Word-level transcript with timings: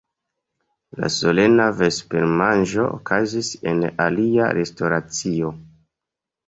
La 1.03 1.09
solena 1.15 1.67
vespermanĝo 1.81 2.89
okazis 2.97 3.53
en 3.75 3.87
alia 4.09 4.53
restoracio. 4.63 5.57